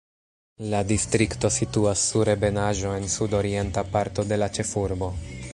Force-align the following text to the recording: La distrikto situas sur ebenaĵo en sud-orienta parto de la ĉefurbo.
La 0.71 0.79
distrikto 0.91 1.51
situas 1.57 2.07
sur 2.13 2.33
ebenaĵo 2.35 2.97
en 3.03 3.07
sud-orienta 3.19 3.87
parto 3.95 4.29
de 4.33 4.45
la 4.45 4.53
ĉefurbo. 4.59 5.17